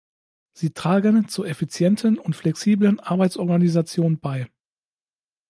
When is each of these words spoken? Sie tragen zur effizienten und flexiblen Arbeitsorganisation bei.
Sie 0.53 0.71
tragen 0.73 1.27
zur 1.27 1.45
effizienten 1.47 2.17
und 2.17 2.35
flexiblen 2.35 2.99
Arbeitsorganisation 2.99 4.17
bei. 4.19 4.49